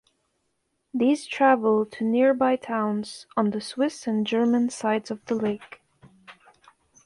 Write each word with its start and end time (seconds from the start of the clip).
These 0.95 1.27
travel 1.27 1.85
to 1.85 2.03
nearby 2.03 2.55
towns 2.55 3.27
on 3.37 3.51
the 3.51 3.61
Swiss 3.61 4.07
and 4.07 4.25
German 4.25 4.71
sides 4.71 5.11
of 5.11 5.23
the 5.25 5.35
lake. 5.35 5.81